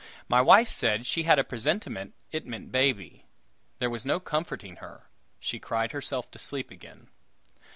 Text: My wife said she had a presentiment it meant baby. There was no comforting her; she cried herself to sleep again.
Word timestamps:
My 0.27 0.41
wife 0.41 0.67
said 0.67 1.05
she 1.05 1.25
had 1.29 1.37
a 1.37 1.43
presentiment 1.43 2.15
it 2.31 2.47
meant 2.47 2.71
baby. 2.71 3.27
There 3.77 3.91
was 3.91 4.03
no 4.03 4.19
comforting 4.19 4.77
her; 4.77 5.11
she 5.39 5.59
cried 5.59 5.91
herself 5.91 6.31
to 6.31 6.39
sleep 6.39 6.71
again. 6.71 7.09